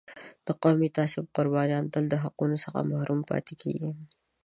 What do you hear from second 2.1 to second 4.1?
حقونو څخه محروم پاتې کېږي.